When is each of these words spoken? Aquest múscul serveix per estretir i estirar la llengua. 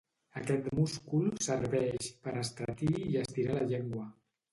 Aquest 0.39 0.69
múscul 0.77 1.27
serveix 1.47 2.07
per 2.23 2.33
estretir 2.45 2.89
i 3.11 3.19
estirar 3.25 3.59
la 3.59 3.67
llengua. 3.73 4.09